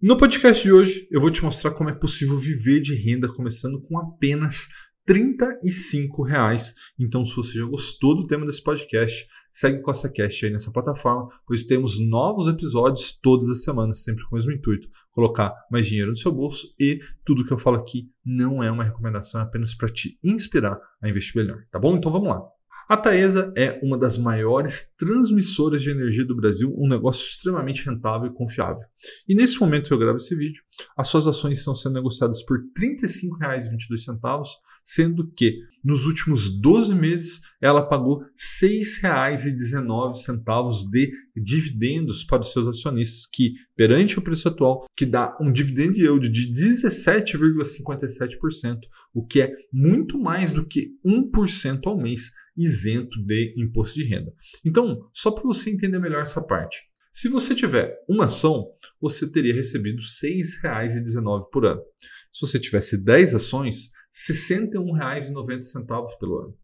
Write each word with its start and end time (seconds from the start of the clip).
No 0.02 0.18
podcast 0.18 0.62
de 0.62 0.70
hoje, 0.70 1.08
eu 1.10 1.18
vou 1.18 1.30
te 1.30 1.42
mostrar 1.42 1.70
como 1.70 1.88
é 1.88 1.94
possível 1.94 2.36
viver 2.36 2.82
de 2.82 2.94
renda 2.94 3.26
começando 3.32 3.80
com 3.80 3.98
apenas 3.98 4.68
35 5.06 6.22
reais. 6.22 6.74
Então, 6.98 7.26
se 7.26 7.36
você 7.36 7.58
já 7.58 7.64
gostou 7.66 8.16
do 8.16 8.26
tema 8.26 8.46
desse 8.46 8.62
podcast, 8.62 9.26
segue 9.50 9.78
o 9.78 9.82
CostaCast 9.82 10.46
aí 10.46 10.52
nessa 10.52 10.72
plataforma, 10.72 11.28
pois 11.46 11.64
temos 11.64 11.98
novos 11.98 12.48
episódios 12.48 13.12
todas 13.22 13.48
as 13.50 13.62
semanas, 13.62 14.02
sempre 14.02 14.24
com 14.24 14.34
o 14.34 14.38
mesmo 14.38 14.52
intuito: 14.52 14.88
colocar 15.12 15.52
mais 15.70 15.86
dinheiro 15.86 16.10
no 16.10 16.16
seu 16.16 16.32
bolso 16.32 16.74
e 16.78 17.00
tudo 17.24 17.44
que 17.44 17.52
eu 17.52 17.58
falo 17.58 17.76
aqui 17.76 18.10
não 18.24 18.62
é 18.62 18.70
uma 18.70 18.84
recomendação, 18.84 19.40
é 19.40 19.44
apenas 19.44 19.74
para 19.74 19.88
te 19.88 20.18
inspirar 20.22 20.80
a 21.02 21.08
investir 21.08 21.36
melhor, 21.36 21.64
tá 21.70 21.78
bom? 21.78 21.96
Então 21.96 22.10
vamos 22.10 22.28
lá. 22.28 22.53
A 22.86 22.98
Taesa 22.98 23.50
é 23.56 23.80
uma 23.82 23.96
das 23.96 24.18
maiores 24.18 24.92
transmissoras 24.98 25.82
de 25.82 25.90
energia 25.90 26.24
do 26.24 26.36
Brasil, 26.36 26.74
um 26.76 26.86
negócio 26.86 27.26
extremamente 27.26 27.88
rentável 27.88 28.30
e 28.30 28.34
confiável. 28.34 28.84
E 29.26 29.34
nesse 29.34 29.58
momento 29.58 29.88
que 29.88 29.94
eu 29.94 29.98
gravo 29.98 30.18
esse 30.18 30.36
vídeo, 30.36 30.62
as 30.96 31.08
suas 31.08 31.26
ações 31.26 31.58
estão 31.58 31.74
sendo 31.74 31.94
negociadas 31.94 32.44
por 32.44 32.58
R$ 32.58 32.64
35,22, 32.78 34.44
sendo 34.84 35.30
que 35.32 35.58
nos 35.84 36.06
últimos 36.06 36.48
12 36.48 36.94
meses 36.94 37.42
ela 37.60 37.86
pagou 37.86 38.20
R$ 38.20 38.26
6,19 38.62 40.90
de 40.90 41.12
dividendos 41.36 42.24
para 42.24 42.40
os 42.40 42.52
seus 42.52 42.66
acionistas, 42.66 43.26
que 43.26 43.52
perante 43.76 44.18
o 44.18 44.22
preço 44.22 44.48
atual, 44.48 44.86
que 44.96 45.04
dá 45.04 45.36
um 45.40 45.52
dividend 45.52 46.00
yield 46.00 46.30
de 46.30 46.54
17,57%, 46.54 48.78
o 49.12 49.26
que 49.26 49.42
é 49.42 49.54
muito 49.72 50.18
mais 50.18 50.50
do 50.50 50.66
que 50.66 50.92
1% 51.04 51.80
ao 51.84 52.00
mês 52.00 52.32
isento 52.56 53.20
de 53.22 53.52
imposto 53.56 53.98
de 53.98 54.04
renda. 54.04 54.32
Então, 54.64 55.10
só 55.12 55.30
para 55.30 55.44
você 55.44 55.68
entender 55.70 55.98
melhor 55.98 56.22
essa 56.22 56.40
parte. 56.40 56.78
Se 57.12 57.28
você 57.28 57.54
tiver 57.54 57.94
uma 58.08 58.24
ação, 58.24 58.70
você 59.00 59.30
teria 59.30 59.54
recebido 59.54 60.00
R$ 60.00 60.02
6,19 60.02 61.48
por 61.52 61.64
ano. 61.64 61.80
Se 62.32 62.40
você 62.40 62.58
tivesse 62.58 62.96
10 62.96 63.34
ações, 63.34 63.92
R$ 64.28 64.34
61,90 64.34 66.18
pelo 66.20 66.38
ano. 66.38 66.56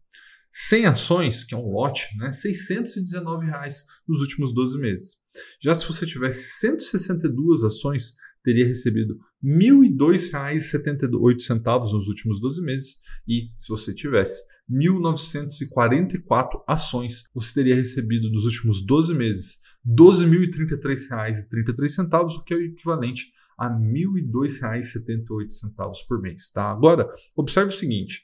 100 0.49 0.85
ações, 0.85 1.43
que 1.43 1.53
é 1.53 1.57
um 1.57 1.69
lote, 1.69 2.07
né, 2.17 2.31
619 2.31 3.45
reais 3.45 3.85
nos 4.07 4.21
últimos 4.21 4.53
12 4.53 4.79
meses. 4.79 5.17
Já 5.61 5.73
se 5.73 5.85
você 5.87 6.05
tivesse 6.05 6.59
162 6.59 7.63
ações, 7.63 8.15
teria 8.43 8.65
recebido 8.65 9.17
R$ 9.41 9.49
1.002,78 9.49 11.93
nos 11.93 12.07
últimos 12.07 12.41
12 12.41 12.61
meses. 12.61 12.99
E 13.27 13.49
se 13.57 13.69
você 13.69 13.93
tivesse 13.93 14.43
1.944 14.69 16.63
ações, 16.67 17.23
você 17.33 17.53
teria 17.53 17.75
recebido 17.75 18.29
nos 18.31 18.45
últimos 18.45 18.85
12 18.85 19.13
meses 19.13 19.61
R$ 19.85 19.93
12.033,33, 19.95 22.37
o 22.37 22.43
que 22.43 22.53
é 22.53 22.57
o 22.57 22.61
equivalente 22.61 23.31
a 23.61 23.67
R$ 23.67 23.75
1.002,78 23.75 26.07
por 26.07 26.19
mês. 26.19 26.49
Tá? 26.49 26.71
Agora, 26.71 27.07
observe 27.35 27.69
o 27.69 27.77
seguinte. 27.77 28.23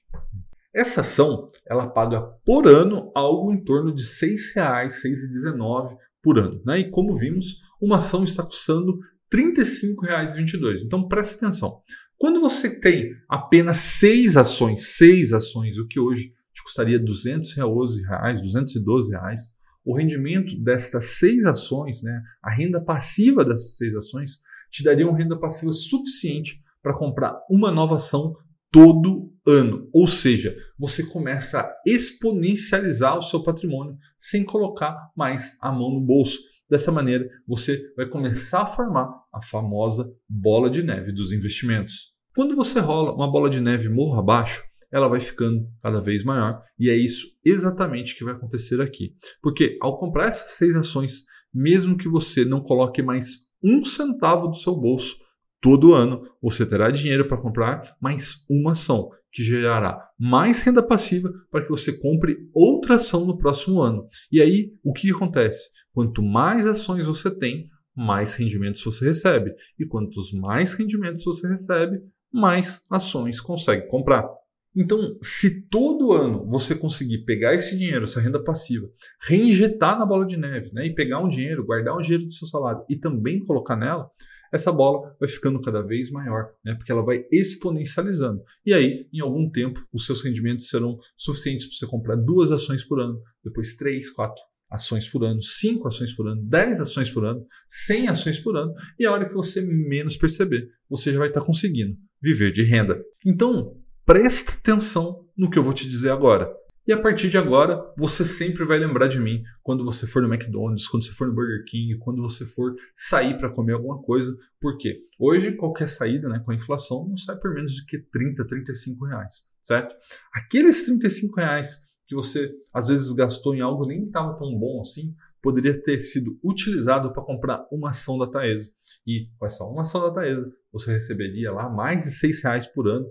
Essa 0.74 1.02
ação 1.02 1.46
ela 1.68 1.86
paga 1.88 2.22
por 2.44 2.68
ano 2.68 3.12
algo 3.16 3.54
em 3.54 3.64
torno 3.64 3.94
de 3.94 4.02
R$ 4.02 4.36
6,00, 4.36 4.56
R$ 4.56 4.88
6,19 4.88 5.96
por 6.24 6.40
ano. 6.40 6.60
Né? 6.66 6.80
E 6.80 6.90
como 6.90 7.16
vimos, 7.16 7.62
uma 7.80 7.98
ação 7.98 8.24
está 8.24 8.44
custando 8.44 8.98
R$ 9.32 9.54
35,22. 9.54 10.82
Então 10.84 11.08
preste 11.08 11.36
atenção. 11.36 11.84
Quando 12.18 12.42
você 12.42 12.80
tem 12.80 13.12
apenas 13.30 13.78
seis 13.78 14.36
ações, 14.36 14.96
seis 14.96 15.34
ações, 15.34 15.78
o 15.78 15.88
que 15.88 16.00
hoje 16.00 16.34
te 16.52 16.64
custaria 16.64 16.98
211 16.98 18.08
reais, 18.08 18.42
212 18.42 19.12
reais, 19.12 19.56
o 19.86 19.96
rendimento 19.96 20.60
destas 20.64 21.20
seis 21.20 21.46
ações, 21.46 22.02
né, 22.02 22.24
a 22.44 22.52
renda 22.52 22.84
passiva 22.84 23.46
dessas 23.46 23.78
seis 23.78 23.96
ações, 23.96 24.42
te 24.70 24.84
daria 24.84 25.08
uma 25.08 25.18
renda 25.18 25.38
passiva 25.38 25.72
suficiente 25.72 26.62
para 26.82 26.94
comprar 26.98 27.40
uma 27.50 27.72
nova 27.72 27.96
ação 27.96 28.36
todo 28.72 29.32
ano. 29.46 29.90
Ou 29.94 30.08
seja, 30.08 30.56
você 30.78 31.06
começa 31.06 31.62
a 31.62 31.74
exponencializar 31.86 33.18
o 33.18 33.22
seu 33.22 33.44
patrimônio 33.44 33.98
sem 34.18 34.44
colocar 34.44 34.96
mais 35.16 35.52
a 35.62 35.72
mão 35.72 35.92
no 35.92 36.02
bolso. 36.02 36.40
Dessa 36.70 36.92
maneira, 36.92 37.28
você 37.48 37.82
vai 37.96 38.08
começar 38.08 38.64
a 38.64 38.68
formar 38.68 39.10
a 39.34 39.42
famosa 39.42 40.14
bola 40.30 40.70
de 40.70 40.84
neve 40.84 41.14
dos 41.14 41.32
investimentos. 41.32 42.14
Quando 42.36 42.56
você 42.56 42.80
rola 42.80 43.14
uma 43.14 43.32
bola 43.32 43.50
de 43.50 43.62
neve 43.62 43.90
morro 43.90 44.20
abaixo, 44.20 44.62
ela 44.92 45.08
vai 45.08 45.20
ficando 45.20 45.68
cada 45.82 46.00
vez 46.00 46.24
maior. 46.24 46.62
E 46.78 46.90
é 46.90 46.96
isso 46.96 47.28
exatamente 47.44 48.16
que 48.18 48.24
vai 48.24 48.34
acontecer 48.34 48.82
aqui. 48.82 49.16
Porque 49.42 49.78
ao 49.82 49.98
comprar 49.98 50.28
essas 50.28 50.52
seis 50.52 50.76
ações, 50.76 51.24
mesmo 51.54 51.98
que 51.98 52.10
você 52.10 52.46
não 52.46 52.62
coloque 52.62 53.02
mais 53.02 53.47
um 53.64 53.84
centavo 53.84 54.48
do 54.48 54.56
seu 54.56 54.76
bolso, 54.76 55.18
todo 55.62 55.94
ano 55.94 56.22
você 56.42 56.66
terá 56.66 56.90
dinheiro 56.92 57.28
para 57.28 57.42
comprar 57.42 57.96
mais 58.02 58.46
uma 58.50 58.72
ação, 58.72 59.10
que 59.32 59.44
gerará 59.44 60.08
mais 60.20 60.62
renda 60.62 60.82
passiva 60.82 61.32
para 61.52 61.64
que 61.64 61.70
você 61.70 61.98
compre 62.00 62.38
outra 62.54 62.96
ação 62.96 63.26
no 63.26 63.38
próximo 63.38 63.82
ano. 63.82 64.08
E 64.32 64.42
aí, 64.42 64.72
o 64.84 64.94
que 64.94 65.12
acontece? 65.12 65.70
Quanto 65.94 66.22
mais 66.22 66.66
ações 66.66 67.08
você 67.08 67.30
tem, 67.30 67.68
mais 67.96 68.34
rendimentos 68.34 68.84
você 68.84 69.06
recebe. 69.06 69.54
E 69.80 69.86
quantos 69.86 70.32
mais 70.32 70.74
rendimentos 70.74 71.24
você 71.24 71.48
recebe, 71.48 72.00
mais 72.32 72.86
ações 72.92 73.42
consegue 73.42 73.88
comprar. 73.88 74.28
Então, 74.78 75.18
se 75.24 75.68
todo 75.68 76.14
ano 76.14 76.46
você 76.48 76.76
conseguir 76.76 77.26
pegar 77.26 77.56
esse 77.56 77.76
dinheiro, 77.76 78.04
essa 78.04 78.22
renda 78.22 78.44
passiva, 78.44 78.88
reinjetar 79.28 79.98
na 79.98 80.06
bola 80.06 80.24
de 80.24 80.38
neve, 80.38 80.70
né, 80.72 80.86
e 80.86 80.94
pegar 80.94 81.20
um 81.20 81.28
dinheiro, 81.28 81.66
guardar 81.66 81.98
um 81.98 82.02
dinheiro 82.02 82.26
do 82.26 82.32
seu 82.32 82.48
salário 82.48 82.86
e 82.88 82.96
também 82.96 83.44
colocar 83.44 83.76
nela, 83.76 84.08
essa 84.54 84.72
bola 84.72 85.16
vai 85.20 85.28
ficando 85.28 85.60
cada 85.60 85.82
vez 85.82 86.12
maior, 86.12 86.52
né, 86.64 86.76
porque 86.76 86.92
ela 86.92 87.04
vai 87.04 87.26
exponencializando. 87.32 88.40
E 88.64 88.72
aí, 88.72 89.08
em 89.12 89.20
algum 89.20 89.50
tempo, 89.50 89.80
os 89.92 90.06
seus 90.06 90.22
rendimentos 90.24 90.70
serão 90.70 91.00
suficientes 91.18 91.66
para 91.66 91.76
você 91.76 91.88
comprar 91.88 92.16
duas 92.16 92.52
ações 92.52 92.84
por 92.84 93.02
ano, 93.02 93.20
depois 93.44 93.76
três, 93.76 94.12
quatro 94.12 94.42
ações 94.70 95.10
por 95.10 95.24
ano, 95.24 95.42
cinco 95.42 95.88
ações 95.88 96.14
por 96.14 96.28
ano, 96.28 96.44
dez 96.46 96.80
ações 96.80 97.10
por 97.10 97.26
ano, 97.26 97.44
cem 97.68 98.10
ações 98.10 98.38
por 98.38 98.56
ano, 98.56 98.74
e 99.00 99.06
a 99.08 99.12
hora 99.12 99.28
que 99.28 99.34
você 99.34 99.60
menos 99.62 100.16
perceber, 100.16 100.68
você 100.88 101.12
já 101.12 101.18
vai 101.18 101.30
estar 101.30 101.42
conseguindo 101.42 101.96
viver 102.22 102.52
de 102.52 102.64
renda. 102.64 103.02
Então, 103.26 103.76
Presta 104.08 104.54
atenção 104.54 105.26
no 105.38 105.50
que 105.50 105.60
eu 105.60 105.64
vou 105.66 105.74
te 105.74 105.86
dizer 105.86 106.12
agora. 106.12 106.50
E 106.88 106.94
a 106.94 107.02
partir 107.02 107.30
de 107.30 107.38
agora, 107.38 107.94
você 107.98 108.24
sempre 108.24 108.64
vai 108.64 108.80
lembrar 108.80 109.10
de 109.10 109.20
mim 109.20 109.44
quando 109.62 109.84
você 109.84 110.08
for 110.08 110.22
no 110.22 110.34
McDonald's, 110.34 110.88
quando 110.88 111.04
você 111.04 111.12
for 111.12 111.28
no 111.28 111.36
Burger 111.36 111.66
King, 111.68 111.98
quando 111.98 112.22
você 112.22 112.46
for 112.46 112.74
sair 112.96 113.38
para 113.38 113.50
comer 113.50 113.74
alguma 113.74 114.02
coisa. 114.02 114.34
Por 114.62 114.78
quê? 114.78 115.02
Hoje, 115.20 115.52
qualquer 115.58 115.90
saída 115.90 116.30
né, 116.30 116.40
com 116.40 116.52
a 116.52 116.56
inflação 116.56 117.06
não 117.06 117.18
sai 117.18 117.36
por 117.36 117.54
menos 117.54 117.74
de 117.74 117.86
que 117.86 117.98
30, 117.98 118.48
35 118.48 119.06
reais, 119.08 119.44
certo? 119.62 119.94
Aqueles 120.34 120.84
35 120.84 121.36
reais 121.36 121.76
que 122.08 122.16
você 122.16 122.50
às 122.74 122.88
vezes 122.88 123.12
gastou 123.12 123.54
em 123.54 123.60
algo 123.60 123.86
nem 123.86 124.06
estava 124.06 124.38
tão 124.38 124.58
bom 124.58 124.80
assim, 124.80 125.14
poderia 125.42 125.78
ter 125.82 126.00
sido 126.00 126.40
utilizado 126.42 127.12
para 127.12 127.24
comprar 127.24 127.68
uma 127.70 127.90
ação 127.90 128.18
da 128.18 128.28
Taesa. 128.28 128.72
E 129.06 129.30
com 129.38 129.46
essa 129.46 129.66
uma 129.66 129.82
ação 129.82 130.00
da 130.00 130.12
Taesa, 130.12 130.50
você 130.78 130.92
receberia 130.92 131.52
lá 131.52 131.70
mais 131.70 132.04
de 132.04 132.12
seis 132.12 132.42
reais 132.44 132.68
por 132.68 132.88
ano, 132.88 133.08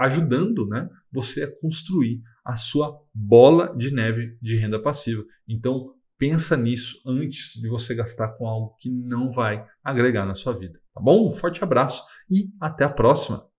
ajudando 0.00 0.66
né, 0.66 0.88
você 1.12 1.44
a 1.44 1.60
construir 1.60 2.20
a 2.44 2.56
sua 2.56 3.00
bola 3.14 3.74
de 3.76 3.92
neve 3.92 4.36
de 4.40 4.56
renda 4.56 4.80
passiva. 4.80 5.24
Então, 5.48 5.94
pensa 6.18 6.56
nisso 6.56 7.00
antes 7.06 7.60
de 7.60 7.68
você 7.68 7.94
gastar 7.94 8.28
com 8.36 8.46
algo 8.46 8.76
que 8.78 8.90
não 8.90 9.30
vai 9.30 9.64
agregar 9.82 10.26
na 10.26 10.34
sua 10.34 10.52
vida. 10.52 10.78
Tá 10.92 11.00
bom? 11.00 11.26
Um 11.26 11.30
forte 11.30 11.62
abraço 11.62 12.04
e 12.30 12.48
até 12.60 12.84
a 12.84 12.90
próxima! 12.90 13.53